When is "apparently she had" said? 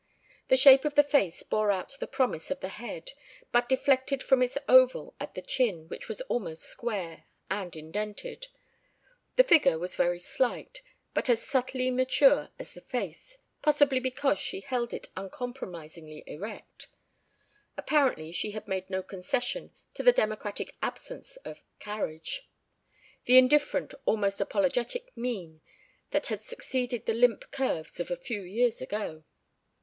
17.77-18.67